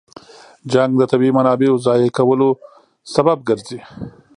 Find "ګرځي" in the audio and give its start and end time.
3.49-3.79